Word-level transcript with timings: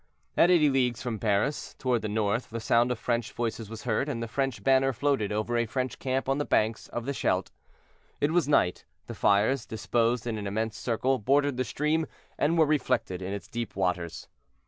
At 0.35 0.49
eighty 0.49 0.67
leagues 0.67 1.03
from 1.03 1.19
Paris, 1.19 1.75
toward 1.77 2.01
the 2.01 2.09
north, 2.09 2.49
the 2.49 2.59
sound 2.59 2.91
of 2.91 2.97
French 2.97 3.31
voices 3.33 3.69
was 3.69 3.83
heard, 3.83 4.09
and 4.09 4.19
the 4.23 4.27
French 4.27 4.63
banner 4.63 4.93
floated 4.93 5.31
over 5.31 5.55
a 5.55 5.67
French 5.67 5.99
camp 5.99 6.27
on 6.27 6.39
the 6.39 6.43
banks 6.43 6.87
of 6.87 7.05
the 7.05 7.13
Scheldt. 7.13 7.51
It 8.19 8.31
was 8.31 8.47
night; 8.47 8.83
the 9.05 9.13
fires, 9.13 9.63
disposed 9.67 10.25
in 10.25 10.39
an 10.39 10.47
immense 10.47 10.75
circle, 10.75 11.19
bordered 11.19 11.57
the 11.57 11.63
stream, 11.63 12.07
and 12.39 12.57
were 12.57 12.65
reflected 12.65 13.21
in 13.21 13.31
its 13.31 13.47
deep 13.47 13.75
waters. 13.75 14.27